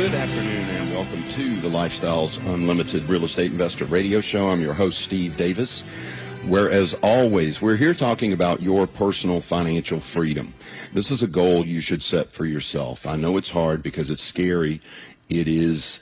[0.00, 4.48] Good afternoon and welcome to the Lifestyles Unlimited Real Estate Investor Radio Show.
[4.48, 5.82] I'm your host, Steve Davis.
[6.46, 10.54] Where, as always, we're here talking about your personal financial freedom.
[10.94, 13.06] This is a goal you should set for yourself.
[13.06, 14.80] I know it's hard because it's scary.
[15.28, 16.00] It is,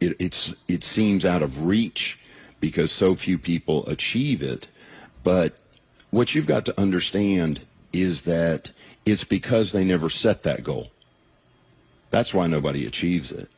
[0.00, 2.18] it, it's, it seems out of reach
[2.60, 4.68] because so few people achieve it.
[5.22, 5.58] But
[6.10, 7.60] what you've got to understand
[7.92, 8.72] is that
[9.04, 10.92] it's because they never set that goal.
[12.14, 13.48] That's why nobody achieves it.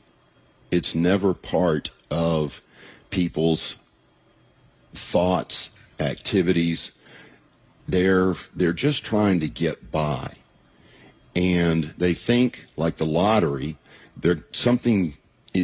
[0.71, 2.63] It's never part of
[3.11, 3.77] people's
[4.95, 5.69] thoughts,
[6.01, 6.91] activities.
[7.87, 10.37] They're they're just trying to get by.
[11.35, 13.77] And they think like the lottery,
[14.17, 15.19] there something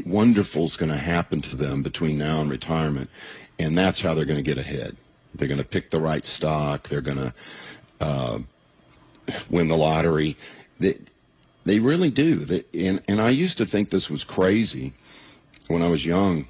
[0.05, 3.09] wonderful is going to happen to them between now and retirement,
[3.59, 4.99] and that's how they're going to get ahead.
[5.35, 6.91] They're going to pick the right stock.
[6.91, 7.35] They're going to
[8.03, 8.39] uh,
[9.49, 10.37] win the lottery.
[11.65, 12.37] They really do.
[12.37, 14.93] They, and, and I used to think this was crazy
[15.69, 16.47] when I was young.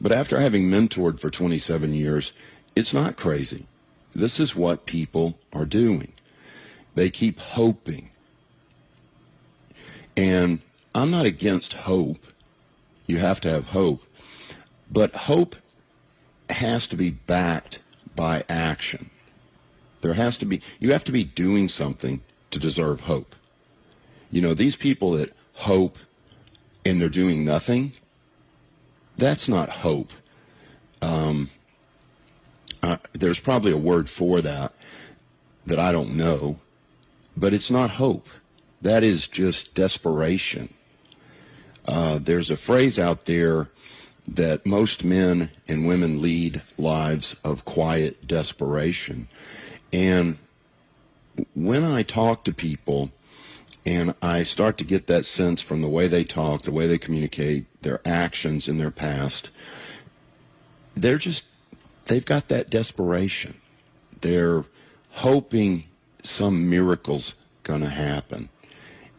[0.00, 2.32] But after having mentored for 27 years,
[2.76, 3.66] it's not crazy.
[4.14, 6.12] This is what people are doing.
[6.94, 8.10] They keep hoping.
[10.16, 10.60] And
[10.94, 12.26] I'm not against hope.
[13.06, 14.04] You have to have hope.
[14.90, 15.56] But hope
[16.48, 17.78] has to be backed
[18.16, 19.10] by action.
[20.00, 22.20] There has to be, you have to be doing something
[22.50, 23.36] to deserve hope.
[24.30, 25.98] You know, these people that hope
[26.84, 27.92] and they're doing nothing,
[29.18, 30.12] that's not hope.
[31.02, 31.48] Um,
[32.82, 34.72] uh, there's probably a word for that
[35.66, 36.58] that I don't know,
[37.36, 38.28] but it's not hope.
[38.80, 40.72] That is just desperation.
[41.86, 43.68] Uh, there's a phrase out there
[44.26, 49.28] that most men and women lead lives of quiet desperation.
[49.92, 50.38] And
[51.54, 53.10] when I talk to people,
[53.86, 56.98] and I start to get that sense from the way they talk, the way they
[56.98, 59.50] communicate, their actions in their past.
[60.94, 61.44] They're just,
[62.06, 63.58] they've got that desperation.
[64.20, 64.64] They're
[65.10, 65.84] hoping
[66.22, 68.50] some miracle's going to happen.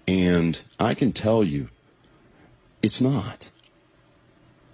[0.07, 1.69] And I can tell you,
[2.83, 3.49] it's not.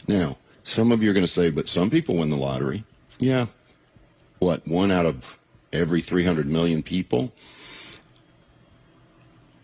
[0.07, 2.83] Now, some of you are going to say, but some people win the lottery.
[3.19, 3.47] Yeah.
[4.39, 5.39] What, one out of
[5.71, 7.31] every 300 million people?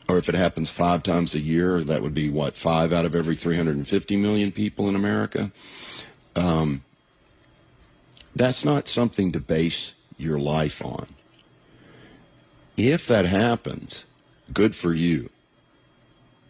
[0.08, 3.16] Or if it happens five times a year, that would be what five out of
[3.16, 5.52] every 350 million people in America.
[6.36, 6.84] Um,
[8.36, 11.08] that's not something to base your life on.
[12.76, 14.04] If that happens,
[14.52, 15.30] good for you.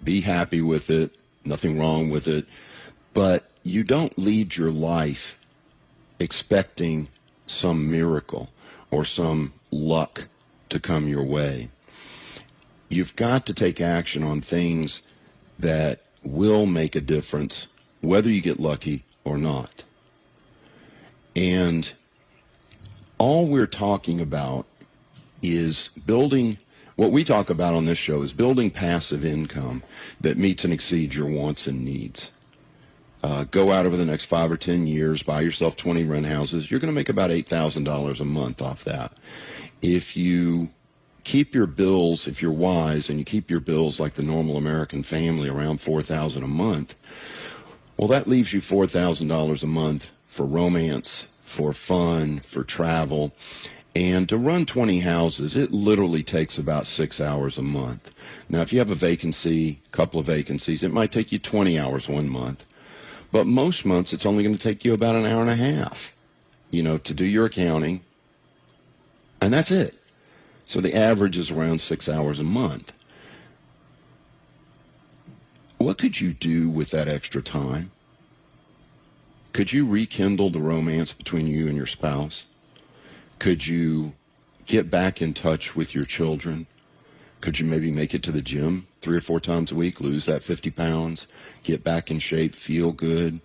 [0.03, 1.16] Be happy with it.
[1.46, 2.46] Nothing wrong with it.
[3.13, 5.38] But you don't lead your life
[6.19, 7.08] expecting
[7.46, 8.50] some miracle
[8.92, 10.28] or some luck
[10.69, 11.69] to come your way
[12.94, 15.02] you've got to take action on things
[15.59, 17.68] that will make a difference,
[18.02, 19.84] whether you get lucky or not.
[21.36, 21.92] And
[23.18, 24.66] all we're talking about
[25.42, 26.58] is building
[26.96, 29.81] what we talk about on this show is building passive income
[30.22, 32.30] that meets and exceeds your wants and needs.
[33.24, 36.69] Uh, go out over the next five or ten years, buy yourself 20 rent houses.
[36.69, 39.13] You're going to make about $8,000 a month off that.
[39.81, 40.69] If you
[41.24, 45.04] keep your bills if you're wise and you keep your bills like the normal American
[45.04, 46.96] family around 4000 a month
[47.98, 53.31] well that leaves you $4000 a month for romance for fun for travel.
[53.96, 58.10] And to run 20 houses it literally takes about 6 hours a month.
[58.50, 61.78] Now if you have a vacancy a couple of vacancies it might take you 20
[61.78, 62.66] hours one month.
[63.31, 66.12] But most months it's only going to take you about an hour and a half
[66.74, 68.02] you know to do your accounting
[69.40, 69.96] and that's it
[70.65, 72.94] so the average is around six hours a month.
[75.83, 77.92] what could you do with that extra time?
[79.51, 82.45] Could you rekindle the romance between you and your spouse?
[83.38, 84.13] Could you
[84.65, 86.65] get back in touch with your children?
[87.42, 90.25] Could you maybe make it to the gym three or four times a week, lose
[90.25, 91.27] that 50 pounds,
[91.63, 93.42] get back in shape, feel good?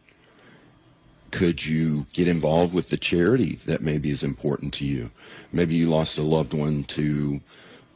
[1.30, 5.10] Could you get involved with the charity that maybe is important to you?
[5.52, 7.40] Maybe you lost a loved one to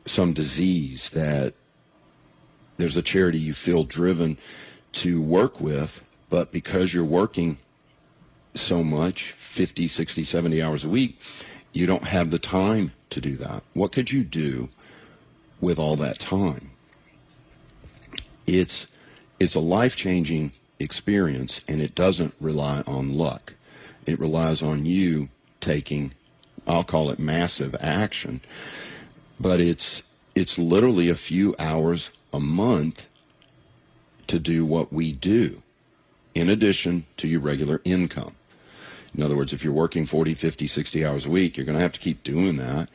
[0.05, 1.55] some disease that
[2.77, 4.37] there's a charity you feel driven
[4.93, 7.59] to work with, but because you're working
[8.55, 11.21] so much 50, 60, 70 hours a week,
[11.73, 13.63] you don't have the time to do that.
[13.75, 14.69] What could you do
[15.61, 16.71] with all that time?
[18.47, 18.87] It's
[19.39, 20.53] it's a life-changing
[20.83, 23.55] experience and it doesn't rely on luck.
[24.07, 25.29] It relies on you
[25.61, 26.13] taking
[26.67, 28.41] I'll call it massive action.
[29.41, 30.03] But it's
[30.35, 33.09] it's literally a few hours a month
[34.29, 35.63] to do what we do
[36.35, 38.35] in addition to your regular income.
[39.15, 41.83] In other words, if you're working 40, 50, 60 hours a week, you're going to
[41.83, 42.89] have to keep doing that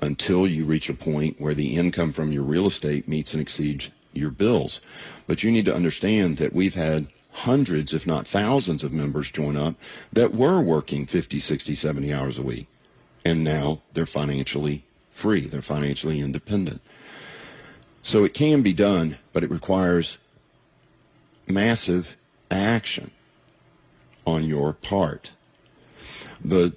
[0.00, 3.90] until you reach a point where the income from your real estate meets and exceeds
[4.14, 4.80] your bills.
[5.26, 7.08] But you need to understand that we've had
[7.38, 9.74] hundreds, if not thousands, of members join up
[10.12, 12.66] that were working 50, 60, 70 hours a week.
[13.24, 16.80] And now they're financially free, they're financially independent.
[18.02, 20.18] So it can be done, but it requires
[21.46, 22.16] massive
[22.50, 23.10] action
[24.26, 25.32] on your part
[26.44, 26.74] the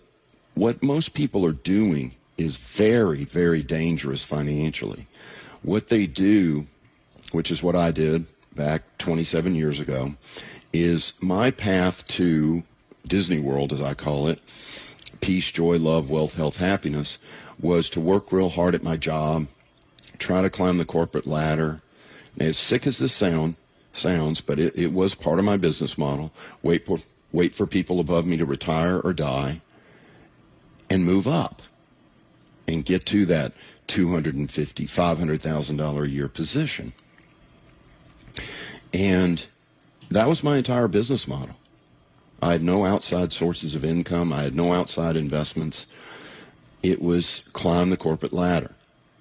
[0.53, 5.07] what most people are doing is very, very dangerous financially.
[5.61, 6.65] What they do,
[7.31, 8.25] which is what I did
[8.55, 10.15] back 27 years ago,
[10.73, 12.63] is my path to
[13.07, 14.39] Disney World, as I call it,
[15.21, 17.17] peace, joy, love, wealth, health, happiness,
[17.59, 19.47] was to work real hard at my job,
[20.17, 21.79] try to climb the corporate ladder.
[22.39, 23.55] And as sick as this sound
[23.93, 26.31] sounds, but it, it was part of my business model.
[26.63, 26.99] Wait for
[27.33, 29.61] wait for people above me to retire or die,
[30.89, 31.61] and move up
[32.67, 33.53] and get to that
[33.87, 36.93] $250,000, $500,000 a year position.
[38.93, 39.45] And
[40.09, 41.55] that was my entire business model.
[42.41, 44.33] I had no outside sources of income.
[44.33, 45.85] I had no outside investments.
[46.81, 48.71] It was climb the corporate ladder.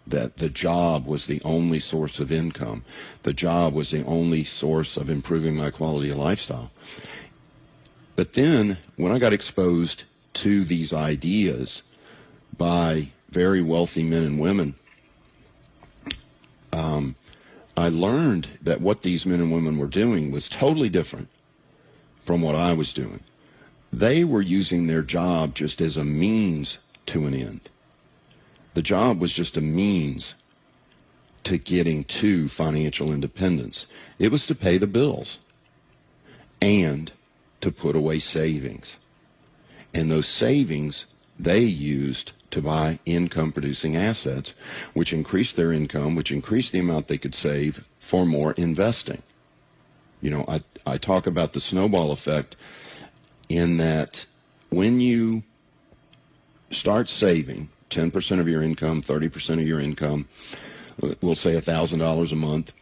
[0.07, 2.83] That the job was the only source of income.
[3.23, 6.71] The job was the only source of improving my quality of lifestyle.
[8.17, 10.05] But then when I got exposed
[10.35, 11.83] to these ideas
[12.57, 14.75] by very wealthy men and women,
[17.81, 21.29] I learned that what these men and women were doing was totally different
[22.25, 23.21] from what I was doing.
[23.91, 27.71] They were using their job just as a means to an end.
[28.75, 30.35] The job was just a means
[31.45, 33.87] to getting to financial independence.
[34.19, 35.39] It was to pay the bills
[36.61, 37.11] and
[37.63, 38.99] to put away savings.
[39.95, 41.07] And those savings
[41.39, 44.55] they used to buy income producing assets,
[44.93, 49.23] which increased their income, which increased the amount they could save for more investing.
[50.21, 52.57] You know, I, I talk about the snowball effect
[53.49, 54.27] in that
[54.71, 55.43] when you
[56.71, 60.29] start saving 10% of your income, 30% of your income,
[61.21, 62.73] we'll say $1,000 a month,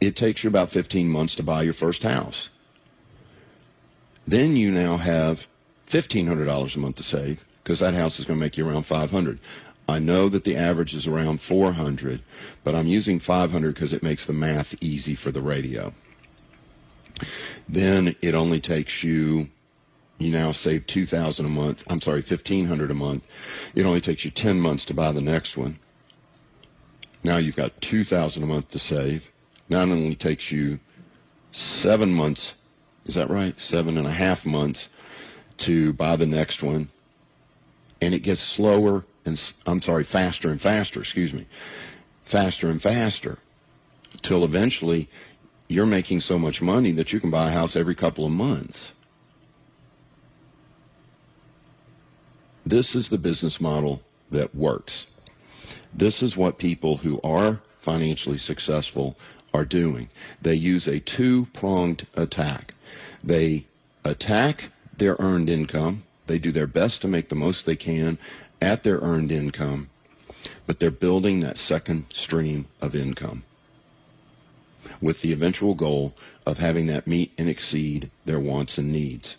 [0.00, 2.48] it takes you about 15 months to buy your first house.
[4.26, 5.46] Then you now have
[5.88, 9.38] $1,500 a month to save because that house is going to make you around 500.
[9.88, 12.20] I know that the average is around 400,
[12.64, 15.92] but I'm using 500 because it makes the math easy for the radio.
[17.68, 19.50] Then it only takes you
[20.18, 21.84] you now save 2000 a month.
[21.88, 23.24] I'm sorry, 1500 a month.
[23.76, 25.78] It only takes you 10 months to buy the next one.
[27.22, 29.30] Now you've got 2000 a month to save.
[29.68, 30.80] Not only takes you
[31.52, 32.56] 7 months
[33.06, 33.58] is that right?
[33.58, 34.88] Seven and a half months
[35.58, 36.88] to buy the next one.
[38.00, 41.46] And it gets slower and, I'm sorry, faster and faster, excuse me,
[42.24, 43.38] faster and faster
[44.22, 45.08] till eventually
[45.68, 48.92] you're making so much money that you can buy a house every couple of months.
[52.66, 55.06] This is the business model that works.
[55.92, 59.16] This is what people who are financially successful
[59.52, 60.08] are doing.
[60.40, 62.74] They use a two pronged attack.
[63.24, 63.64] They
[64.04, 68.18] attack their earned income, they do their best to make the most they can
[68.62, 69.90] at their earned income,
[70.66, 73.44] but they're building that second stream of income
[75.02, 76.14] with the eventual goal
[76.46, 79.36] of having that meet and exceed their wants and needs.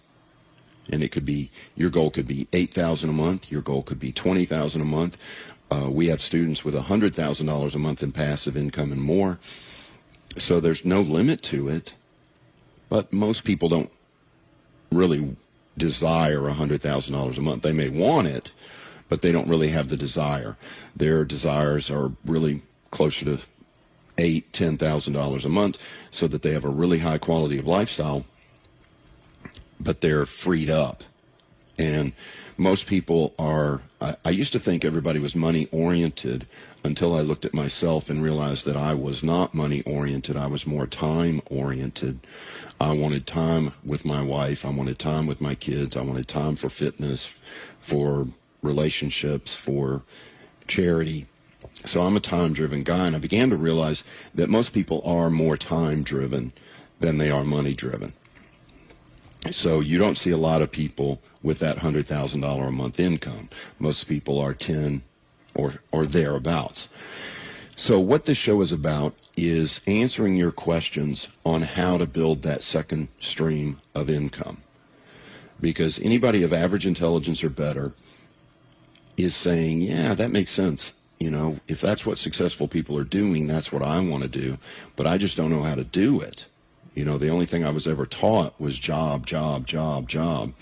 [0.91, 3.51] And it could be your goal could be eight thousand a month.
[3.51, 5.17] Your goal could be twenty thousand a month.
[5.71, 9.39] Uh, we have students with hundred thousand dollars a month in passive income and more
[10.37, 11.93] So there's no limit to it.
[12.89, 13.91] But most people don't
[14.91, 15.35] really
[15.77, 17.63] desire $100,000 a month.
[17.63, 18.51] They may want it,
[19.09, 20.57] but they don't really have the desire.
[20.95, 22.61] Their desires are really
[22.91, 23.39] closer to
[24.17, 25.77] eight, ten thousand dollars a month,
[26.11, 28.25] so that they have a really high quality of lifestyle,
[29.79, 31.03] but they're freed up.
[31.77, 32.13] And
[32.57, 33.81] most people are.
[33.99, 36.45] I, I used to think everybody was money oriented
[36.83, 40.35] until I looked at myself and realized that I was not money oriented.
[40.35, 42.19] I was more time oriented.
[42.81, 44.65] I wanted time with my wife.
[44.65, 45.95] I wanted time with my kids.
[45.95, 47.39] I wanted time for fitness,
[47.79, 48.27] for
[48.63, 50.01] relationships, for
[50.67, 51.27] charity.
[51.85, 55.29] So I'm a time driven guy, and I began to realize that most people are
[55.29, 56.53] more time driven
[56.99, 58.13] than they are money driven.
[59.51, 63.49] So you don't see a lot of people with that $100,000 a month income.
[63.77, 65.03] Most people are 10
[65.53, 66.87] or, or thereabouts.
[67.75, 72.61] So what this show is about is answering your questions on how to build that
[72.61, 74.57] second stream of income.
[75.59, 77.93] Because anybody of average intelligence or better
[79.17, 80.93] is saying, yeah, that makes sense.
[81.19, 84.57] You know, if that's what successful people are doing, that's what I want to do.
[84.95, 86.45] But I just don't know how to do it.
[86.95, 90.53] You know, the only thing I was ever taught was job, job, job, job.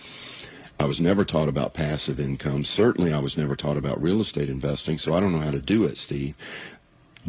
[0.79, 2.63] I was never taught about passive income.
[2.63, 5.59] Certainly, I was never taught about real estate investing, so I don't know how to
[5.59, 6.35] do it, Steve.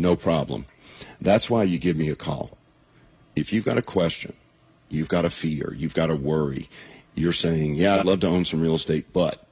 [0.00, 0.64] No problem.
[1.20, 2.56] That's why you give me a call.
[3.36, 4.32] If you've got a question,
[4.88, 6.70] you've got a fear, you've got a worry,
[7.14, 9.46] you're saying, Yeah, I'd love to own some real estate, but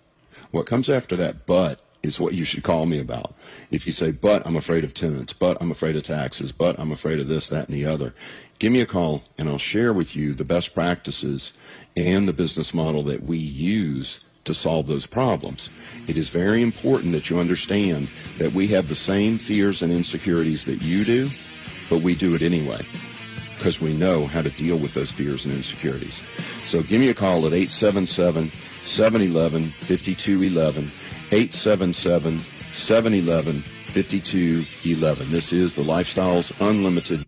[0.51, 3.35] what comes after that but is what you should call me about.
[3.71, 6.93] If you say, but I'm afraid of tenants, but I'm afraid of taxes, but I'm
[6.93, 8.15] afraid of this, that, and the other,
[8.59, 11.53] give me a call and I'll share with you the best practices
[11.95, 15.71] and the business model that we use to solve those problems.
[16.09, 20.65] It is very important that you understand that we have the same fears and insecurities
[20.65, 21.29] that you do,
[21.89, 22.85] but we do it anyway
[23.57, 26.23] because we know how to deal with those fears and insecurities.
[26.67, 28.51] So give me a call at 877
[28.85, 30.91] 711 5211
[31.31, 32.39] 877
[32.73, 33.63] 711
[33.93, 35.31] 5211.
[35.31, 37.28] This is the Lifestyles Unlimited.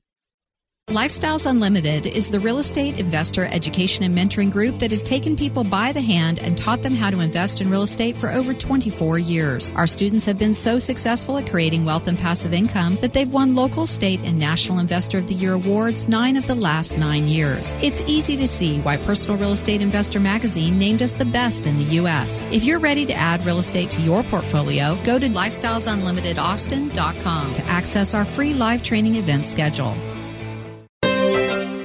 [0.90, 5.62] Lifestyles Unlimited is the real estate investor education and mentoring group that has taken people
[5.62, 9.20] by the hand and taught them how to invest in real estate for over 24
[9.20, 9.70] years.
[9.76, 13.54] Our students have been so successful at creating wealth and passive income that they've won
[13.54, 17.76] local, state, and national investor of the year awards nine of the last nine years.
[17.80, 21.76] It's easy to see why Personal Real Estate Investor magazine named us the best in
[21.76, 22.44] the U.S.
[22.50, 28.12] If you're ready to add real estate to your portfolio, go to lifestylesunlimitedaustin.com to access
[28.12, 29.94] our free live training event schedule.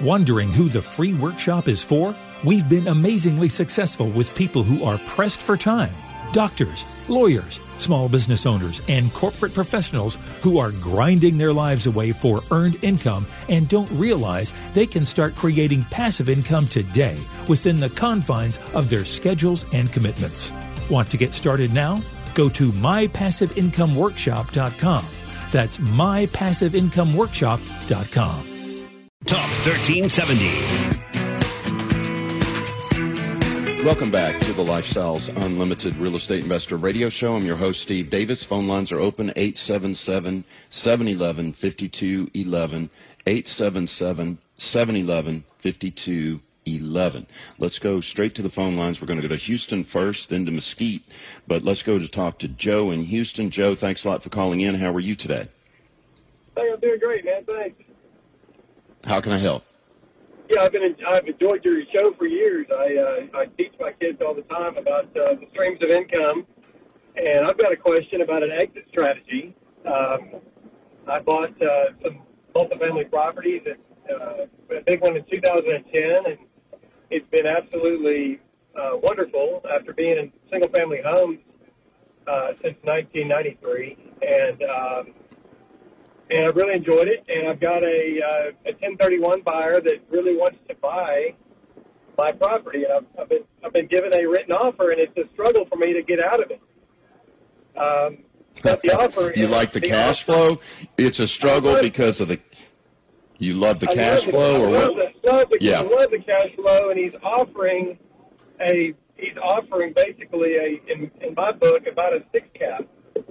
[0.05, 2.15] Wondering who the free workshop is for?
[2.45, 5.95] We've been amazingly successful with people who are pressed for time
[6.31, 12.41] doctors, lawyers, small business owners, and corporate professionals who are grinding their lives away for
[12.51, 18.59] earned income and don't realize they can start creating passive income today within the confines
[18.75, 20.51] of their schedules and commitments.
[20.88, 21.97] Want to get started now?
[22.35, 25.05] Go to mypassiveincomeworkshop.com.
[25.51, 28.54] That's mypassiveincomeworkshop.com.
[29.25, 30.46] Talk 1370.
[33.84, 37.36] Welcome back to the Lifestyles Unlimited Real Estate Investor Radio Show.
[37.36, 38.44] I'm your host, Steve Davis.
[38.44, 42.89] Phone lines are open 877 711 5211.
[43.25, 47.27] 877 711 5211.
[47.58, 49.01] Let's go straight to the phone lines.
[49.01, 51.01] We're going to go to Houston first, then to Mesquite.
[51.48, 53.50] But let's go to talk to Joe in Houston.
[53.50, 54.75] Joe, thanks a lot for calling in.
[54.75, 55.48] How are you today?
[56.55, 57.44] Hey, I'm doing great, man.
[57.44, 57.85] Thanks.
[59.05, 59.63] How can I help?
[60.50, 62.67] Yeah, I've been I've enjoyed your show for years.
[62.71, 66.45] I uh, I teach my kids all the time about uh, the streams of income,
[67.15, 69.55] and I've got a question about an exit strategy.
[69.85, 70.41] Um,
[71.07, 72.21] I bought uh, some
[72.55, 73.77] multifamily properties, and,
[74.09, 76.39] uh, a big one in 2010, and
[77.12, 78.39] it's been absolutely
[78.75, 81.39] uh, wonderful after being in single family homes
[82.27, 85.13] uh, since 1993, and um,
[86.29, 87.25] and I really enjoyed it.
[87.27, 91.36] And I've got a, uh, a 1031 buyer that really wants to buy
[92.17, 95.32] my property, and I've, I've been I've been given a written offer, and it's a
[95.34, 96.62] struggle for me to get out of it.
[97.77, 98.24] Um,
[98.63, 100.60] but the offer, you like the, the cash offer, flow?
[100.98, 102.39] It's a struggle because of the.
[103.38, 104.96] You love the I cash love flow, the, or what?
[105.24, 107.98] The, love the, yeah, I love the cash flow, and he's offering
[108.62, 112.86] a he's offering basically a in, in my book about a six cap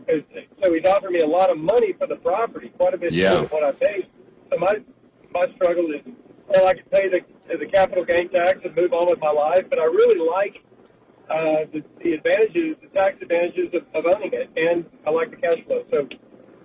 [0.06, 3.30] so he's offered me a lot of money for the property, quite a bit yeah.
[3.30, 4.06] more than what I paid.
[4.50, 4.74] So my
[5.32, 6.00] my struggle is,
[6.48, 7.20] well, I can pay the
[7.56, 10.62] the capital gain tax and move on with my life, but I really like
[11.30, 15.36] uh, the, the advantages, the tax advantages of, of owning it, and I like the
[15.36, 15.84] cash flow.
[15.90, 16.08] So,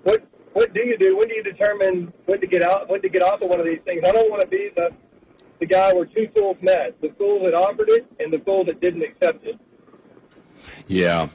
[0.03, 1.17] what what do you do?
[1.17, 2.89] When do you determine when to get out?
[2.89, 4.01] When to get off of one of these things?
[4.05, 4.91] I don't want to be the
[5.59, 8.81] the guy where two fools met: the fool that offered it and the fool that
[8.81, 9.59] didn't accept it.
[10.87, 11.27] Yeah.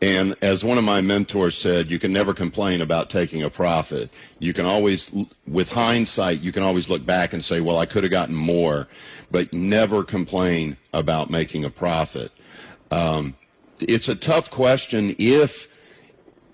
[0.00, 4.10] And as one of my mentors said, you can never complain about taking a profit.
[4.38, 5.12] You can always,
[5.46, 8.86] with hindsight, you can always look back and say, well, I could have gotten more,
[9.30, 12.30] but never complain about making a profit.
[12.92, 13.36] Um,
[13.80, 15.68] it's a tough question if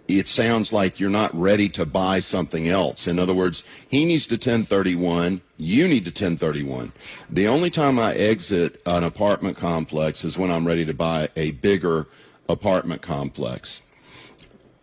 [0.09, 3.07] it sounds like you're not ready to buy something else.
[3.07, 6.93] In other words, he needs to 1031, you need to 1031.
[7.31, 11.53] The only time I exit an apartment complex is when I'm ready to buy a
[11.53, 12.07] bigger
[12.49, 13.83] apartment complex.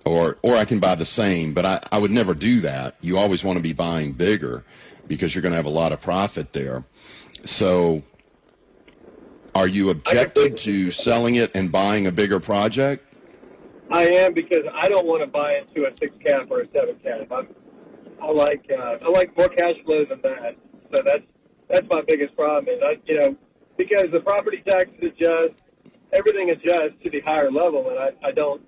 [0.04, 2.96] Or, or I can buy the same, but I, I would never do that.
[3.02, 4.64] You always want to be buying bigger
[5.08, 6.84] because you're going to have a lot of profit there.
[7.46, 8.02] So,
[9.54, 13.06] are you objected to selling it and buying a bigger project?
[13.92, 16.96] I am because I don't want to buy into a six cap or a seven
[17.04, 17.28] cap.
[17.30, 17.48] I'm,
[18.22, 20.56] I like uh, I like more cash flow than that.
[20.92, 21.24] So that's
[21.70, 22.74] that's my biggest problem.
[22.74, 23.36] Is I you know
[23.78, 25.60] because the property taxes adjust,
[26.14, 28.62] everything adjusts to the higher level, and I, I don't.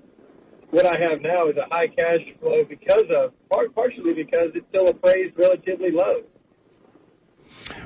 [0.71, 4.65] What I have now is a high cash flow because of part, partially because it's
[4.69, 6.23] still appraised relatively low.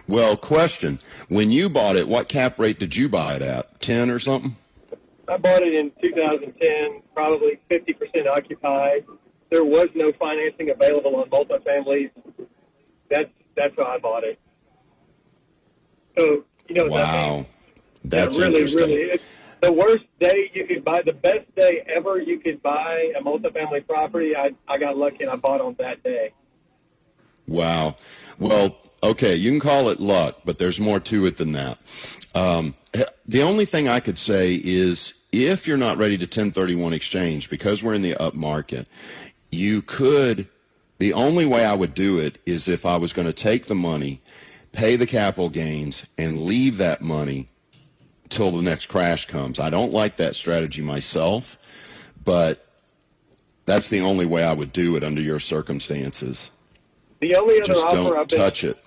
[0.07, 3.81] Well, question: When you bought it, what cap rate did you buy it at?
[3.81, 4.55] Ten or something?
[5.27, 9.05] I bought it in 2010, probably 50% occupied.
[9.49, 12.11] There was no financing available on multifamilies.
[13.09, 14.39] That's that's why I bought it.
[16.17, 17.45] So you know, wow,
[18.03, 18.89] that that's really, interesting.
[18.89, 19.23] really, it's
[19.61, 23.87] the worst day you could buy, the best day ever you could buy a multifamily
[23.87, 24.35] property.
[24.35, 26.31] I I got lucky and I bought on that day.
[27.47, 27.95] Wow.
[28.39, 31.77] Well, okay, you can call it luck, but there's more to it than that.
[32.35, 32.75] Um,
[33.25, 37.83] the only thing I could say is if you're not ready to 1031 exchange, because
[37.83, 38.87] we're in the up market,
[39.51, 40.47] you could,
[40.97, 43.75] the only way I would do it is if I was going to take the
[43.75, 44.21] money,
[44.71, 47.49] pay the capital gains, and leave that money
[48.29, 49.59] till the next crash comes.
[49.59, 51.57] I don't like that strategy myself,
[52.23, 52.65] but
[53.65, 56.51] that's the only way I would do it under your circumstances.
[57.19, 58.77] The only other Just offer don't I've been, touch it.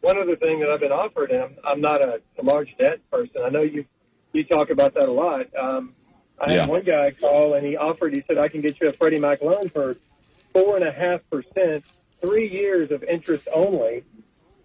[0.00, 2.98] one other thing that I've been offered, and I'm, I'm not a, a large debt
[3.10, 3.42] person.
[3.44, 3.84] I know you
[4.32, 5.46] you talk about that a lot.
[5.54, 5.94] Um,
[6.40, 6.60] I Yeah.
[6.62, 8.14] had one guy call and he offered.
[8.14, 9.96] He said, "I can get you a Freddie Mac loan for
[10.54, 11.84] four and a half percent,
[12.20, 14.04] three years of interest only,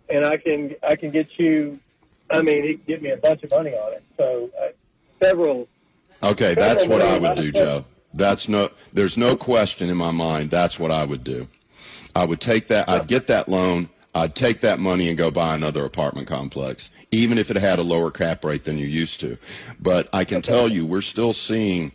[0.10, 1.80] and I can I can get you.
[2.30, 4.04] I mean, he can get me a bunch of money on it.
[4.18, 4.68] So uh,
[5.22, 5.68] several.
[6.24, 7.86] Okay, that's what I would do, Joe.
[8.14, 10.50] That's no, there's no question in my mind.
[10.50, 11.48] That's what I would do.
[12.16, 12.90] I would take that.
[12.90, 13.90] I'd get that loan.
[14.16, 17.84] I'd take that money and go buy another apartment complex, even if it had a
[17.84, 19.38] lower cap rate than you used to.
[19.80, 21.92] But I can tell you, we're still seeing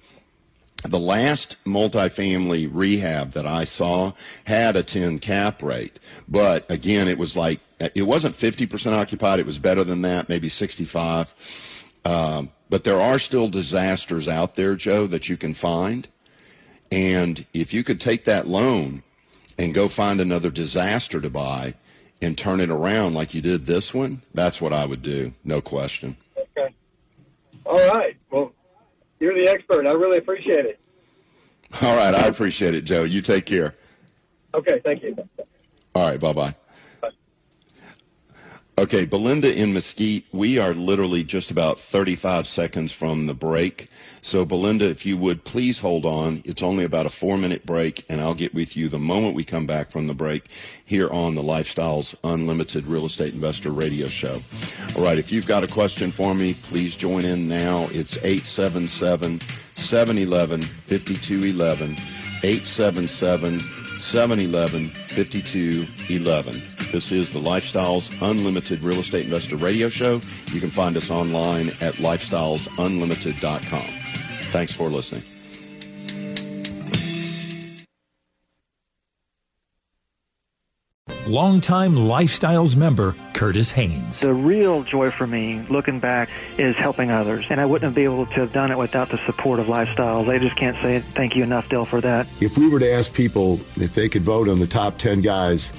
[0.85, 4.12] the last multifamily rehab that I saw
[4.45, 5.99] had a 10 cap rate.
[6.29, 7.61] But again, it was like,
[7.95, 9.40] it wasn't 50% occupied.
[9.40, 11.92] It was better than that, maybe 65.
[12.05, 16.09] Um, but there are still disasters out there, Joe, that you can find.
[16.90, 19.03] And if you could take that loan
[19.59, 21.75] and go find another disaster to buy
[22.21, 25.61] and turn it around like you did this one, that's what I would do, no
[25.61, 26.16] question.
[26.37, 26.75] Okay.
[27.64, 28.16] All right.
[28.31, 28.53] Well,
[29.21, 29.87] you're the expert.
[29.87, 30.81] I really appreciate it.
[31.81, 33.05] All right, I appreciate it, Joe.
[33.05, 33.75] You take care.
[34.55, 34.81] Okay.
[34.85, 35.16] Thank you.
[35.95, 36.55] All right, bye bye.
[38.78, 43.88] Okay, Belinda in Mesquite, we are literally just about 35 seconds from the break.
[44.22, 46.40] So, Belinda, if you would please hold on.
[46.46, 49.44] It's only about a four minute break, and I'll get with you the moment we
[49.44, 50.46] come back from the break
[50.87, 54.40] here on the Lifestyles Unlimited Real Estate Investor Radio Show.
[54.96, 57.88] All right, if you've got a question for me, please join in now.
[57.92, 59.40] It's 877
[59.74, 61.90] 711 5211.
[62.44, 63.61] 877
[64.02, 66.62] 711 5211.
[66.92, 70.20] This is the Lifestyles Unlimited Real Estate Investor Radio Show.
[70.48, 73.86] You can find us online at lifestylesunlimited.com.
[74.50, 75.22] Thanks for listening.
[81.26, 84.20] Longtime Lifestyles member Curtis Haynes.
[84.20, 86.28] The real joy for me, looking back,
[86.59, 87.44] is helping others.
[87.50, 90.28] And I wouldn't have been able to have done it without the support of Lifestyles.
[90.28, 92.28] I just can't say thank you enough, Del, for that.
[92.40, 95.72] If we were to ask people if they could vote on the top 10 guys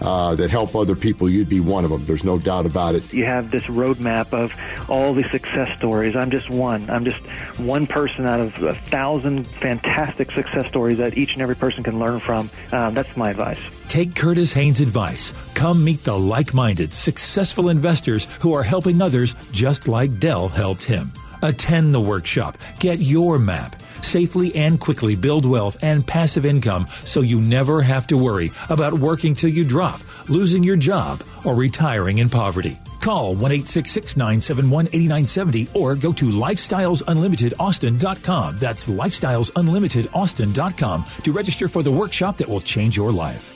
[0.00, 2.04] uh, that help other people, you'd be one of them.
[2.06, 3.12] There's no doubt about it.
[3.12, 4.54] You have this roadmap of
[4.88, 6.16] all the success stories.
[6.16, 6.88] I'm just one.
[6.88, 7.18] I'm just
[7.58, 11.98] one person out of a thousand fantastic success stories that each and every person can
[11.98, 12.50] learn from.
[12.72, 13.62] Um, that's my advice.
[13.88, 15.32] Take Curtis Haynes' advice.
[15.54, 20.84] Come meet the like minded, successful investors who are helping others just like Del helped
[20.84, 21.12] him.
[21.42, 22.58] Attend the workshop.
[22.80, 23.76] Get your map.
[24.00, 28.94] Safely and quickly build wealth and passive income so you never have to worry about
[28.94, 32.78] working till you drop, losing your job, or retiring in poverty.
[33.00, 38.58] Call 1 971 8970 or go to lifestylesunlimitedaustin.com.
[38.58, 43.54] That's lifestylesunlimitedaustin.com to register for the workshop that will change your life.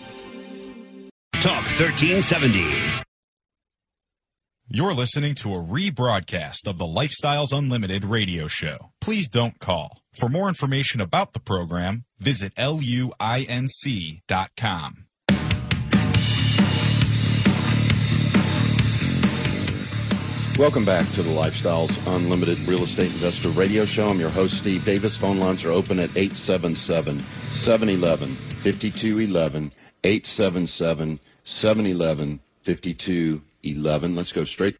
[1.41, 2.71] Talk 1370.
[4.69, 8.93] You're listening to a rebroadcast of the Lifestyles Unlimited radio show.
[9.01, 10.02] Please don't call.
[10.13, 13.09] For more information about the program, visit luinc.com.
[20.59, 24.11] Welcome back to the Lifestyles Unlimited Real Estate Investor Radio Show.
[24.11, 25.17] I'm your host, Steve Davis.
[25.17, 29.73] Phone lines are open at 877 711 5211.
[30.05, 34.15] 877 711 5211.
[34.15, 34.77] Let's go straight.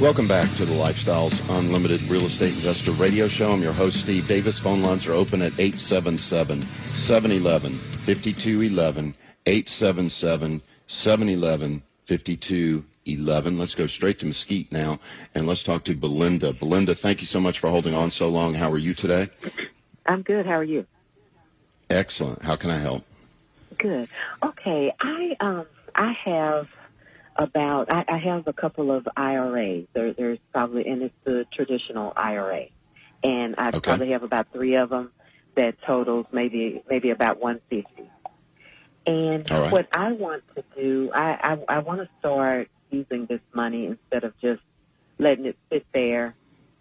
[0.00, 3.50] Welcome back to the Lifestyles Unlimited Real Estate Investor Radio Show.
[3.52, 4.58] I'm your host, Steve Davis.
[4.58, 9.14] Phone lines are open at 877 711 5211.
[9.46, 13.58] 877 711 5211.
[13.58, 15.00] Let's go straight to Mesquite now
[15.34, 16.52] and let's talk to Belinda.
[16.52, 18.52] Belinda, thank you so much for holding on so long.
[18.52, 19.30] How are you today?
[20.04, 20.44] I'm good.
[20.44, 20.84] How are you?
[21.88, 22.42] Excellent.
[22.42, 23.02] How can I help?
[23.78, 24.10] Good.
[24.42, 24.92] Okay.
[25.00, 26.68] I um I have
[27.38, 29.86] about I, I have a couple of IRAs.
[29.94, 32.66] There, there's probably and it's the traditional IRA,
[33.22, 33.84] and I Okay.
[33.84, 35.12] probably have about three of them
[35.56, 38.12] that totals maybe maybe about 150.
[39.06, 39.70] And All right.
[39.70, 44.24] what I want to do, I, I I want to start using this money instead
[44.24, 44.62] of just
[45.18, 46.36] letting it sit there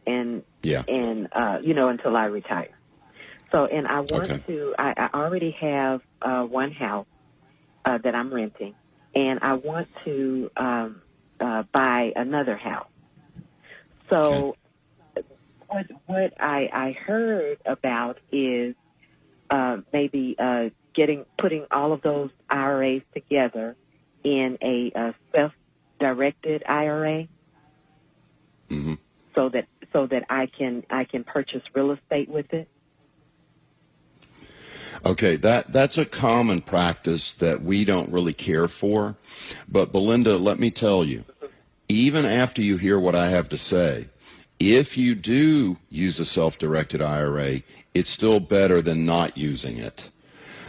[0.07, 0.83] and Yeah.
[0.87, 2.69] and uh, you know until I retire.
[3.51, 4.43] So, and I want Okay.
[4.47, 4.75] to.
[4.77, 7.07] I, I already have uh, one house
[7.85, 8.75] uh, that I'm renting,
[9.15, 11.01] and I want to um,
[11.39, 12.87] uh, buy another house.
[14.09, 14.55] So,
[15.67, 18.75] what what I, I heard about is
[19.49, 23.75] uh, maybe uh, getting putting all of those IRAs together
[24.23, 27.27] in a, uh self-directed IRA,
[28.69, 28.95] hmm
[29.35, 32.67] so that so that I can I can purchase real estate with it.
[35.05, 39.15] Okay, that that's a common practice that we don't really care for.
[39.69, 41.23] But Belinda, let me tell you,
[41.87, 44.07] even after you hear what I have to say,
[44.59, 47.61] if you do use a self-directed IRA,
[47.93, 50.09] it's still better than not using it.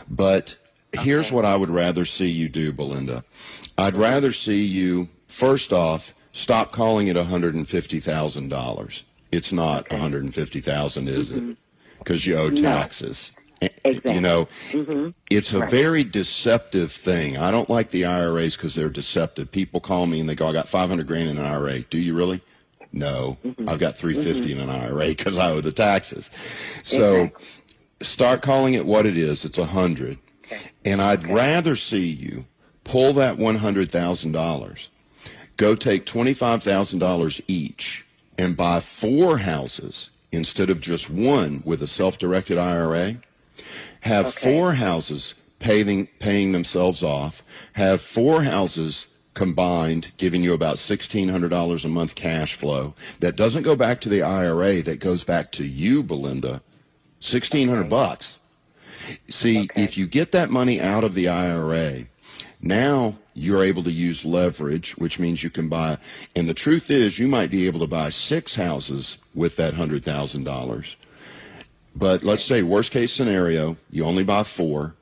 [0.09, 0.57] But
[0.93, 3.25] here's what I would rather see you do, Belinda.
[3.79, 9.03] I'd rather see you first off stop calling it $150,000.
[9.33, 11.57] It's not 150,000, is it?
[11.99, 13.36] Because you owe No.
[13.61, 14.15] Exactly.
[14.15, 15.71] You know, hmm it's a Right.
[15.71, 17.37] very deceptive thing.
[17.39, 19.51] I don't like the IRAs because they're deceptive.
[19.51, 22.15] People call me and they go, "I got 500 grand in an IRA." Do you
[22.15, 22.41] really?
[22.93, 23.69] No, Mm-hmm.
[23.69, 26.31] I've got 350 in an IRA because I owe the taxes.
[26.83, 27.31] So
[28.03, 29.45] start calling it what it is.
[29.45, 30.19] It's a hundred,
[30.85, 32.45] and I'd rather see you
[32.85, 34.89] pull that one hundred thousand dollars,
[35.57, 38.05] go take twenty five thousand dollars each,
[38.39, 43.17] and buy four houses instead of just one with a self directed IRA
[44.07, 47.43] have four houses paying paying themselves off,
[47.73, 52.95] have four houses combined giving you about $1600 a month cash flow.
[53.21, 56.63] That doesn't go back to the IRA that goes back to you Belinda.
[57.21, 58.39] 1600 bucks.
[59.29, 62.05] See if you get that money out of the IRA
[62.61, 65.99] now you're able to use leverage which means you can buy
[66.35, 70.97] and the truth is you might be able to buy six houses with that $100,000
[71.97, 74.95] but let's say worst case scenario, you only buy four.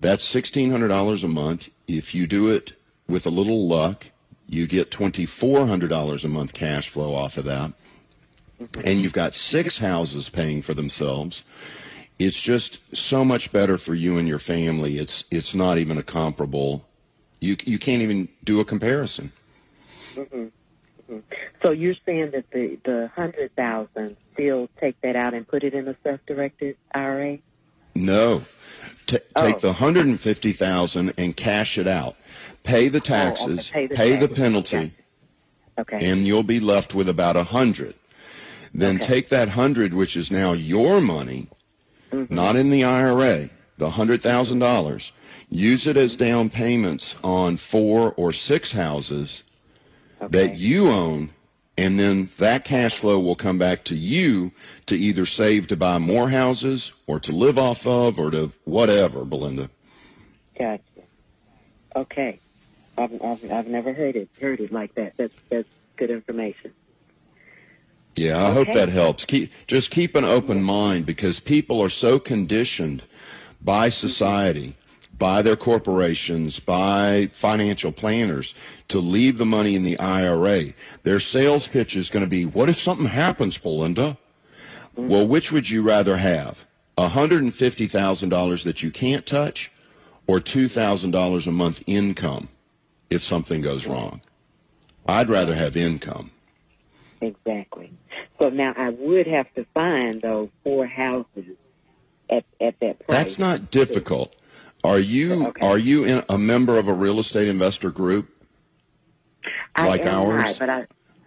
[0.00, 1.68] That's sixteen hundred dollars a month.
[1.86, 2.72] If you do it
[3.06, 4.06] with a little luck,
[4.48, 7.72] you get twenty four hundred dollars a month cash flow off of that.
[8.84, 11.44] And you've got six houses paying for themselves.
[12.18, 14.98] It's just so much better for you and your family.
[14.98, 16.86] It's it's not even a comparable.
[17.40, 19.32] You you can't even do a comparison.
[21.64, 25.74] So you're saying that the the hundred thousand still take that out and put it
[25.74, 27.38] in a self-directed IRA?
[27.94, 28.42] No.
[29.06, 29.58] T- take Oh.
[29.58, 32.16] the 150,000 and cash it out.
[32.62, 34.92] Pay the taxes, pay the pay the taxes, penalty,
[35.78, 35.98] Okay.
[36.00, 37.94] and you'll be left with about a 100.
[38.72, 39.06] Then Okay.
[39.06, 41.48] take that 100 which is now your money,
[42.12, 42.34] Mm-hmm.
[42.34, 45.12] not in the IRA, the $100,000.
[45.50, 49.42] Use it as down payments on four or six houses
[50.30, 51.30] that you own
[51.76, 54.52] and then that cash flow will come back to you
[54.86, 59.24] to either save to buy more houses or to live off of or to whatever,
[59.24, 59.70] Belinda.
[60.56, 60.82] Gotcha.
[61.96, 62.38] Okay.
[62.96, 65.16] I've, I've I've never heard it heard it like that.
[65.16, 66.72] That's that's good information.
[68.14, 69.24] Yeah, I hope that helps.
[69.24, 73.02] Keep just keep an open mind because people are so conditioned
[73.60, 73.92] by mm-hmm.
[73.92, 74.76] society,
[75.18, 78.54] by their corporations, by financial planners
[78.88, 80.72] to leave the money in the IRA.
[81.02, 84.16] Their sales pitch is going to be, "What if something happens, Belinda?"
[84.96, 86.64] Well, which would you rather have?
[86.96, 89.72] $150,000 that you can't touch
[90.26, 92.48] or $2,000 a month income
[93.10, 94.20] if something goes wrong?
[95.06, 96.30] I'd rather have income.
[97.20, 97.90] Exactly.
[98.40, 101.56] So now I would have to find those four houses
[102.30, 103.18] at at that price.
[103.18, 104.36] That's not difficult.
[104.84, 105.66] Are you Okay.
[105.66, 108.28] are you in, a member of a real estate investor group?
[109.74, 110.44] I like am ours?
[110.44, 110.86] not, but I,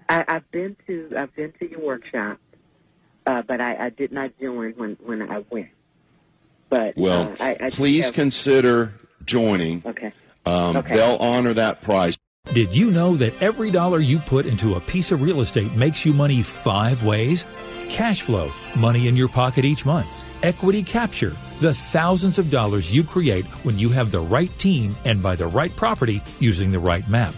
[0.09, 2.37] I I've been to I've been to your workshop,
[3.25, 5.69] uh, but I, I did not join when when I went.
[6.69, 8.93] But Well, uh, I, I please have, consider
[9.25, 9.81] joining.
[9.85, 10.11] Okay.
[10.45, 10.95] Um, Okay.
[10.95, 12.15] They'll honor that price.
[12.53, 16.05] Did you know that every dollar you put into a piece of real estate makes
[16.05, 17.43] you money five ways?
[17.89, 20.07] Cash flow, money in your pocket each month.
[20.43, 25.23] Equity capture, the thousands of dollars you create when you have the right team and
[25.23, 27.33] buy the right property using the right map.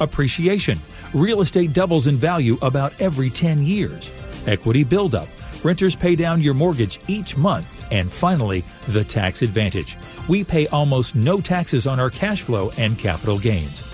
[0.00, 0.78] Appreciation,
[1.14, 4.10] real estate doubles in value about every 10 years.
[4.46, 5.28] Equity buildup,
[5.64, 7.70] renters pay down your mortgage each month.
[7.90, 9.96] And finally, the tax advantage.
[10.28, 13.93] We pay almost no taxes on our cash flow and capital gains.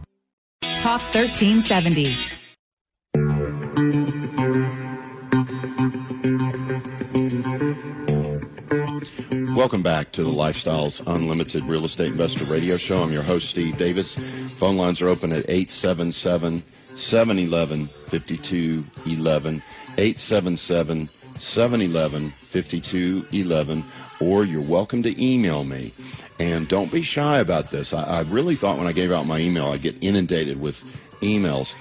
[0.81, 2.17] Talk 1370.
[9.53, 13.03] Welcome back to the Lifestyles Unlimited Real Estate Investor Radio Show.
[13.03, 14.15] I'm your host, Steve Davis.
[14.57, 16.63] Phone lines are open at 877
[16.95, 19.61] 711 5211.
[19.99, 23.85] 877 711 5211.
[24.19, 25.93] Or you're welcome to email me.
[26.41, 27.93] And don't be shy about this.
[27.93, 30.81] I, I really thought when I gave out my email, I'd get inundated with
[31.21, 31.75] emails,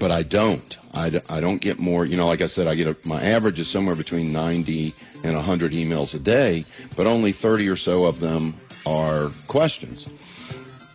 [0.00, 0.76] but I don't.
[0.92, 3.60] I, I don't get more, you know, like I said, I get a, my average
[3.60, 6.64] is somewhere between 90 and 100 emails a day,
[6.96, 10.08] but only 30 or so of them are questions.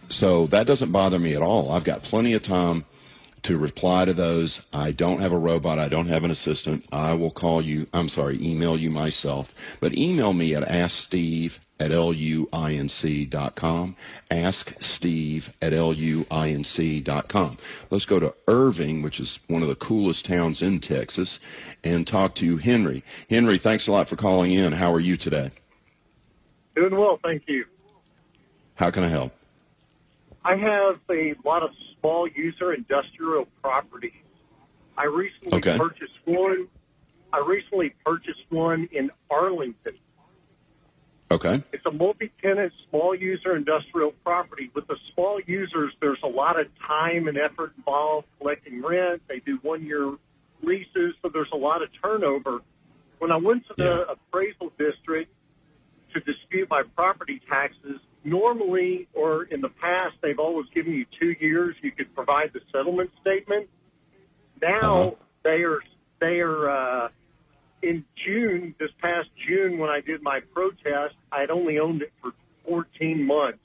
[0.09, 1.71] So that doesn't bother me at all.
[1.71, 2.83] I've got plenty of time
[3.43, 4.59] to reply to those.
[4.73, 5.79] I don't have a robot.
[5.79, 6.85] I don't have an assistant.
[6.91, 9.55] I will call you, I'm sorry, email you myself.
[9.79, 12.35] But email me at asksteve at luinc.com.
[14.31, 17.57] Ask Steve at luinc.com.
[17.89, 21.39] Let's go to Irving, which is one of the coolest towns in Texas,
[21.83, 23.03] and talk to Henry.
[23.29, 24.73] Henry, thanks a lot for calling in.
[24.73, 25.51] How are you today?
[26.75, 27.65] Doing well, thank you.
[28.75, 29.33] How can I help?
[30.45, 34.11] I have a lot of small user industrial properties.
[34.97, 35.77] I recently Okay.
[35.77, 36.67] purchased one.
[37.33, 39.95] I recently purchased one in Arlington.
[41.29, 41.61] Okay.
[41.73, 44.71] It's a multi-tenant small user industrial property.
[44.73, 49.21] With the small users, there's a lot of time and effort involved collecting rent.
[49.27, 50.15] They do one-year
[50.63, 52.61] leases, so there's a lot of turnover.
[53.19, 55.33] When I went to the appraisal district
[56.13, 61.35] to dispute my property taxes, normally or in the past, they've always given you two
[61.39, 61.75] years.
[61.81, 63.69] You could provide the settlement statement.
[64.61, 65.81] Now they are
[66.19, 67.09] they are uh,
[67.81, 72.11] in June, this past June, when I did my protest, I had only owned it
[72.21, 72.31] for
[72.67, 73.59] 14 months,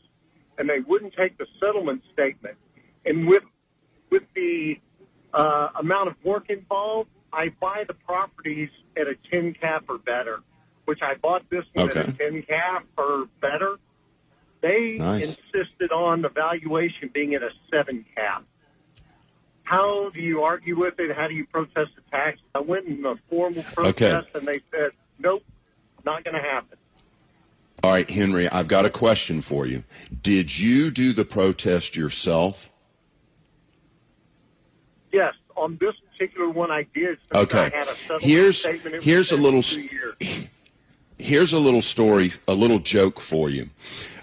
[0.58, 2.56] and they wouldn't take the settlement statement.
[3.04, 3.42] And with
[4.10, 4.74] with the
[5.32, 10.40] uh, amount of work involved, I buy the properties at a 10 cap or better,
[10.84, 13.78] which I bought this one at a 10 cap or better.
[14.60, 15.38] They Nice.
[15.38, 18.44] insisted on the valuation being at a 7 cap.
[19.64, 21.14] How do you argue with it?
[21.16, 22.40] How do you protest the tax?
[22.54, 25.42] I went in a formal protest, and they said, nope,
[26.04, 26.78] not going to happen.
[27.82, 29.82] All right, Henry, I've got a question for you.
[30.22, 32.68] Did you do the protest yourself?
[35.12, 37.18] Yes, on this particular one, I did.
[37.34, 37.70] Okay.
[37.72, 39.02] I had a Here's- statement.
[39.02, 40.46] Here's a little for two years.
[41.18, 43.70] Here's a little story, a little joke for you.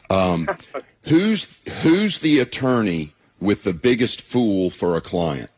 [0.10, 0.50] Um,
[1.04, 5.52] who's who's the attorney with the biggest fool for a client?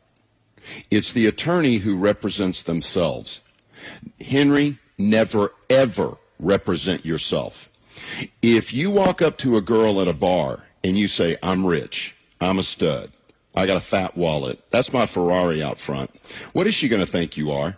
[0.90, 3.42] It's the attorney who represents themselves.
[4.20, 7.70] Henry, never ever represent yourself.
[8.42, 12.16] If you walk up to a girl at a bar and you say, "I'm rich,
[12.40, 13.12] I'm a stud,
[13.56, 16.12] I got a fat wallet, that's my Ferrari out front,"
[16.54, 17.78] what is she going to think you are?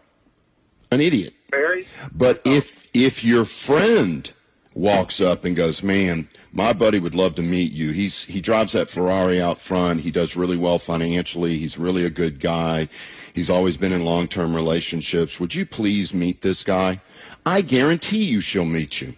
[0.93, 1.33] an idiot.
[1.51, 1.87] Very.
[2.13, 4.31] But if if your friend
[4.75, 7.91] walks up and goes, "Man, my buddy would love to meet you.
[7.91, 10.01] He's he drives that Ferrari out front.
[10.01, 11.57] He does really well financially.
[11.57, 12.87] He's really a good guy.
[13.33, 15.39] He's always been in long-term relationships.
[15.39, 17.01] Would you please meet this guy?"
[17.45, 19.15] I guarantee you she'll meet you.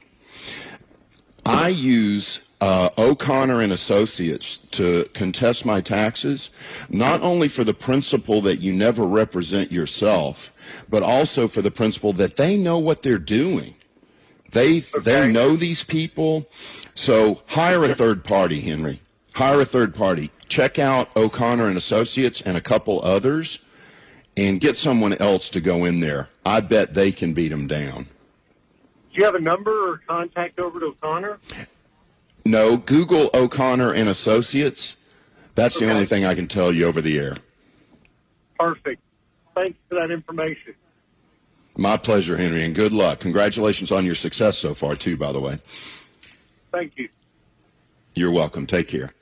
[1.45, 6.49] I use uh, O'Connor and Associates to contest my taxes,
[6.89, 10.51] not only for the principle that you never represent yourself,
[10.89, 13.74] but also for the principle that they know what they're doing.
[14.51, 16.47] They they know these people,
[16.93, 19.01] so hire a third party, Henry.
[19.33, 20.31] Hire a third party.
[20.47, 23.59] Check out O'Connor and Associates and a couple others,
[24.37, 26.29] and get someone else to go in there.
[26.45, 28.03] I bet they can beat them down.
[28.03, 31.39] Do you have a number or contact over to O'Connor?
[32.45, 34.95] No, Google O'Connor and Associates.
[35.55, 37.37] That's the only thing I can tell you over the air.
[38.59, 39.01] Perfect.
[39.55, 40.75] Thanks for that information.
[41.77, 43.19] My pleasure, Henry, and good luck.
[43.19, 45.59] Congratulations on your success so far, too, by the way.
[46.71, 47.09] Thank you.
[48.15, 48.65] You're welcome.
[48.65, 49.13] Take care.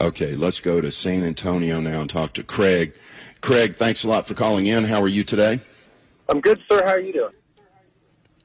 [0.00, 2.94] Okay, let's go to San Antonio now and talk to Craig.
[3.40, 4.84] Craig, thanks a lot for calling in.
[4.84, 5.58] How are you today?
[6.28, 6.80] I'm good, sir.
[6.84, 7.32] How are you doing?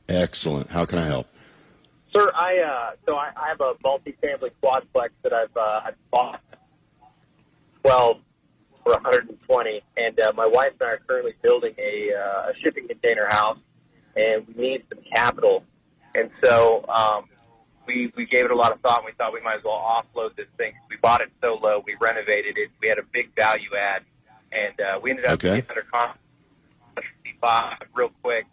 [0.10, 0.71] Excellent.
[0.71, 1.28] How can I help?
[2.15, 6.41] Sir, I uh, so I, I have a multi-family quadplex that I've uh, I've bought
[7.84, 8.17] twelve
[8.84, 12.88] for 120, and uh, my wife and I are currently building a, uh, a shipping
[12.88, 13.58] container house,
[14.15, 15.63] and we need some capital,
[16.15, 17.26] and so um,
[17.88, 19.00] we we gave it a lot of thought.
[19.00, 20.74] and We thought we might as well offload this thing.
[20.89, 22.69] We bought it so low, we renovated it.
[22.82, 24.04] We had a big value add,
[24.52, 25.56] and uh, we ended up Okay.
[25.62, 26.19] getting under contract
[27.96, 28.46] real quick.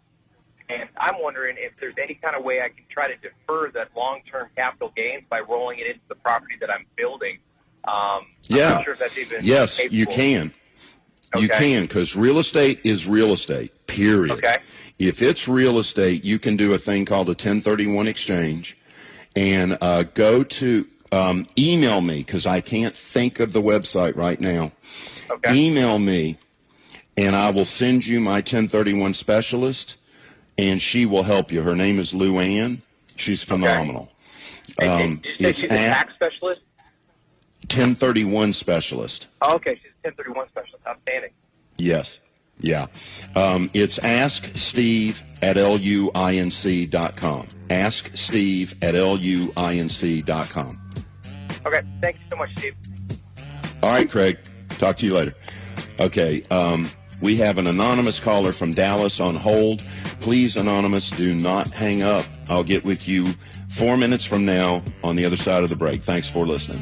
[0.69, 3.89] And I'm wondering if there's any kind of way I can try to defer that
[3.95, 7.39] long-term capital gains by rolling it into the property that I'm building.
[7.83, 8.83] Um, Yeah.
[8.83, 10.15] sure if that's even Yes, you capable.
[10.15, 10.53] can.
[11.37, 13.87] You can because real estate is real estate.
[13.87, 14.31] Period.
[14.31, 14.57] Okay.
[14.99, 18.77] If it's real estate, you can do a thing called a 1031 exchange,
[19.35, 24.39] and uh, go to um, email me because I can't think of the website right
[24.39, 24.71] now.
[25.29, 25.55] Okay.
[25.55, 26.37] Email me,
[27.17, 29.95] and I will send you my 1031 specialist,
[30.57, 31.61] and she will help you.
[31.61, 32.81] Her name is Lou Ann.
[33.15, 34.11] She's phenomenal.
[34.81, 36.61] Um, Did you say it's she's a tax specialist?
[37.75, 39.27] 1031 specialist.
[39.41, 40.85] Oh, okay, she's a 1031 specialist.
[40.87, 41.31] Outstanding.
[41.77, 42.19] Yes.
[42.59, 42.87] Yeah.
[43.35, 47.47] Um, it's Ask Steve at luinc.com.
[47.69, 50.69] Ask Steve at luinc.com.
[51.65, 52.75] Okay, thank you so much, Steve.
[53.81, 54.37] All right, Craig.
[54.69, 55.33] Talk to you later.
[55.99, 56.43] Okay.
[56.51, 56.89] Um,
[57.21, 59.85] we have an anonymous caller from Dallas on hold.
[60.21, 62.25] Please, anonymous, do not hang up.
[62.49, 63.27] I'll get with you
[63.69, 66.01] four minutes from now on the other side of the break.
[66.01, 66.81] Thanks for listening.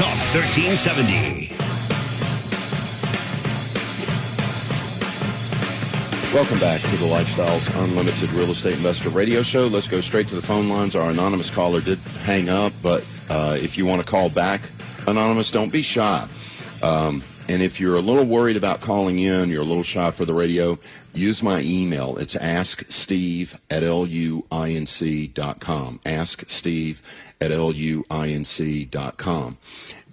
[0.00, 1.52] Talk 1370.
[6.32, 9.66] Welcome back to the Lifestyles Unlimited Real Estate Investor Radio Show.
[9.66, 10.96] Let's go straight to the phone lines.
[10.96, 14.62] Our anonymous caller did hang up, but uh, if you want to call back,
[15.06, 16.26] anonymous, don't be shy.
[16.82, 20.24] Um, and if you're a little worried about calling in, you're a little shy for
[20.24, 20.78] the radio,
[21.12, 22.16] use my email.
[22.18, 26.00] It's asksteve at luinc dot luinc.com.
[26.04, 26.98] Asksteve
[27.40, 29.58] at luinc luinc.com.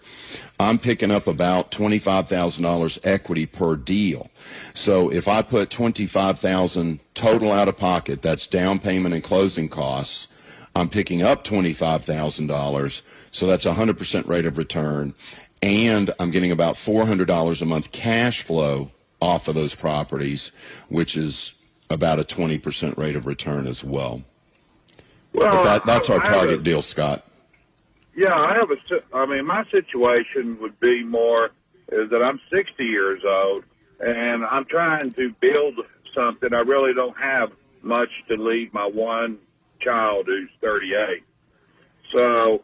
[0.57, 4.29] I'm picking up about $25,000 equity per deal.
[4.73, 10.27] So if I put 25,000 total out of pocket, that's down payment and closing costs,
[10.75, 13.01] I'm picking up $25,000.
[13.31, 15.13] So that's a 100% rate of return.
[15.63, 20.51] And I'm getting about $400 a month cash flow off of those properties,
[20.89, 21.53] which is
[21.89, 24.21] about a 20% rate of return as well.
[25.33, 27.25] Well, that, that's our target a- deal, Scott.
[28.15, 28.77] Yeah, I have a.
[29.13, 31.49] I mean, my situation would be more
[31.91, 33.65] is that I'm 60 years old
[33.99, 35.79] and I'm trying to build
[36.15, 36.53] something.
[36.53, 37.51] I really don't have
[37.81, 39.37] much to leave my one
[39.85, 41.23] child who's 38.
[42.17, 42.63] So,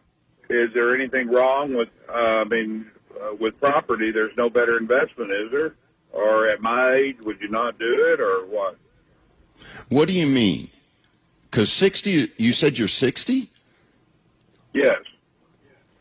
[0.49, 1.89] is there anything wrong with?
[2.09, 2.88] Uh, I mean,
[3.22, 5.76] uh, with property, there's no better investment, is there?
[6.11, 8.78] Or at my age, would you not do it, or what?
[9.89, 10.69] What do you mean?
[11.49, 13.49] Because 60, you said you're 60?
[14.74, 15.01] Yes.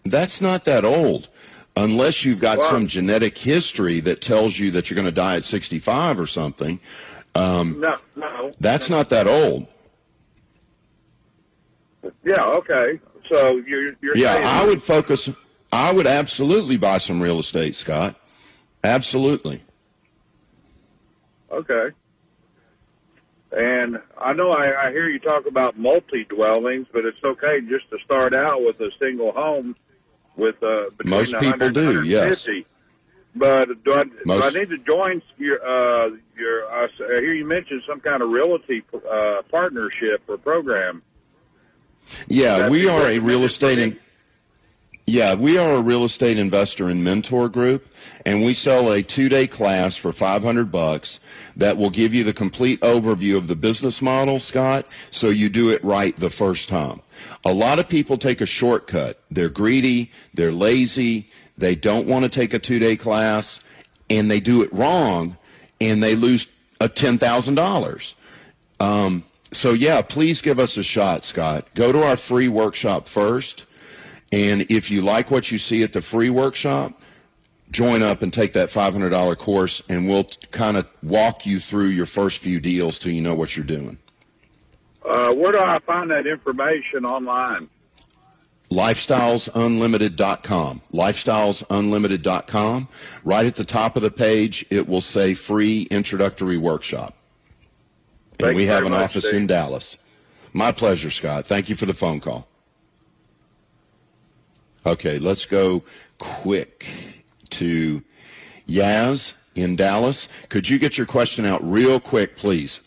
[0.05, 1.29] That's not that old.
[1.77, 5.37] Unless you've got Well- some genetic history that tells you that you're going to die
[5.37, 6.81] at 65 or something.
[7.35, 8.51] Um, No, no.
[8.61, 9.67] that's not that old.
[12.25, 12.45] Yeah.
[12.45, 13.01] Okay.
[13.29, 15.31] So you're you're Yeah, I would focus.
[15.73, 18.17] I would absolutely buy some real estate, Scott.
[18.83, 19.63] Absolutely.
[21.51, 21.91] Okay.
[23.53, 27.91] And I know I, I hear you talk about multi dwellings, but it's okay just
[27.91, 29.75] to start out with a single home
[30.37, 32.67] with uh, between Most people do, 150.
[33.35, 36.73] But do I, do I need to join your uh, your?
[36.73, 41.03] I hear you mentioned some kind of realty uh, partnership or program.
[42.29, 43.79] Yeah, we are a real estate.
[43.79, 43.99] In,
[45.07, 47.93] yeah, we are a real estate investor and mentor group,
[48.25, 51.19] and we sell a two-day class for 500 bucks
[51.57, 55.71] that will give you the complete overview of the business model, Scott, so you do
[55.71, 57.01] it right the first time.
[57.45, 59.19] A lot of people take a shortcut.
[59.31, 63.61] They're greedy, they're lazy, they don't want to take a two-day class,
[64.09, 65.37] and they do it wrong,
[65.81, 66.47] and they lose
[66.81, 68.15] a $10,000.
[68.79, 71.67] Um, so yeah, please give us a shot, Scott.
[71.75, 73.67] Go to our free workshop first,
[74.33, 76.93] and if you like what you see at the free workshop,
[77.71, 82.07] join up and take that $500 course, and we'll kind of walk you through your
[82.07, 83.99] first few deals till you know what you're doing.
[85.05, 87.69] Uh, where do I find that information online?
[88.71, 90.81] lifestylesunlimited.com.
[90.93, 92.89] Lifestylesunlimited.com.
[93.25, 97.17] Right at the top of the page, it will say free introductory workshop.
[98.41, 99.43] And Thank we have an much, office Steve.
[99.43, 99.99] in Dallas.
[100.55, 101.47] My pleasure, Scott.
[101.47, 102.49] Thank you for the phone call.
[104.87, 105.85] Okay, let's go
[106.17, 106.87] quick
[107.51, 108.03] to
[108.67, 110.27] Yaz in Dallas.
[110.49, 112.81] Could you get your question out real quick, please?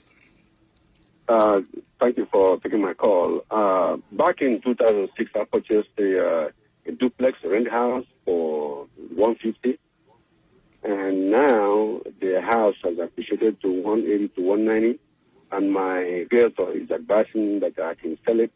[1.30, 1.62] Uh,
[1.99, 3.45] thank you for taking my call.
[3.51, 6.49] Uh, back in 2006, I purchased a, uh,
[6.88, 9.78] a duplex rent house for 150,
[10.82, 14.99] and now the house has appreciated to 180 to 190,
[15.54, 18.51] and my realtor is advising that I can sell it.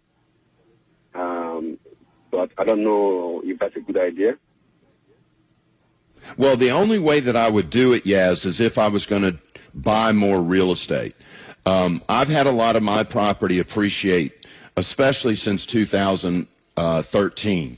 [1.14, 1.78] Um,
[2.32, 4.38] but I don't know if that's a good idea.
[6.38, 9.22] Well, the only way that I would do it, Yaz, is if I was going
[9.22, 9.38] to
[9.74, 11.16] buy more real estate.
[11.66, 14.46] Um, I've had a lot of my property appreciate,
[14.76, 17.78] especially since 2013.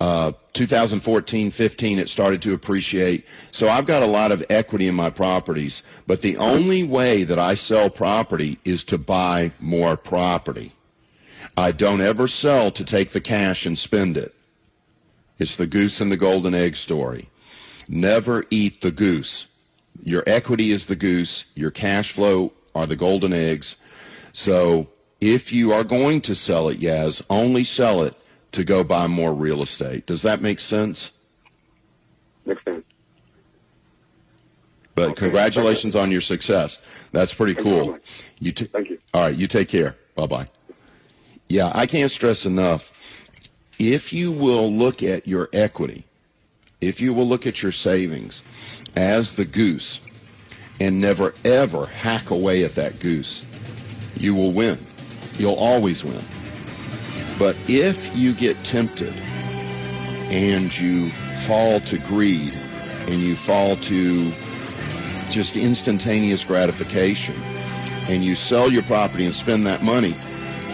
[0.00, 3.26] Uh, 2014, 15, it started to appreciate.
[3.50, 5.82] So I've got a lot of equity in my properties.
[6.06, 10.72] But the only way that I sell property is to buy more property.
[11.56, 14.34] I don't ever sell to take the cash and spend it.
[15.38, 17.28] It's the goose and the golden egg story.
[17.86, 19.46] Never eat the goose.
[20.02, 21.44] Your equity is the goose.
[21.54, 23.76] Your cash flow are the golden eggs.
[24.32, 24.88] So
[25.20, 28.14] if you are going to sell it, Yaz, only sell it
[28.52, 30.06] to go buy more real estate.
[30.06, 31.10] Does that make sense?
[32.44, 32.84] Makes sense.
[34.94, 36.78] But congratulations on your success.
[37.12, 37.92] That's pretty Thank cool.
[37.92, 38.26] much.
[38.38, 38.98] You t- Thank you.
[39.14, 39.96] All right, you take care.
[40.14, 40.48] Bye bye.
[41.48, 43.24] Yeah, I can't stress enough.
[43.78, 46.04] If you will look at your equity,
[46.80, 48.42] if you will look at your savings
[48.94, 50.00] as the goose
[50.80, 53.44] and never ever hack away at that goose,
[54.16, 54.78] you will win.
[55.38, 56.22] You'll always win.
[57.40, 59.14] But if you get tempted
[60.28, 61.08] and you
[61.46, 64.30] fall to greed and you fall to
[65.30, 67.34] just instantaneous gratification
[68.10, 70.14] and you sell your property and spend that money,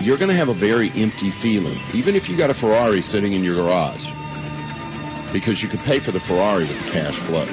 [0.00, 3.34] you're going to have a very empty feeling, even if you got a Ferrari sitting
[3.34, 4.10] in your garage,
[5.32, 7.46] because you could pay for the Ferrari with the cash flow.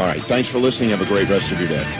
[0.00, 0.90] All right, thanks for listening.
[0.90, 1.99] Have a great rest of your day.